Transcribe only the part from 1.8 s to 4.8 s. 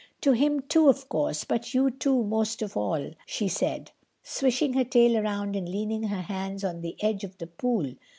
two most of all," she said, swishing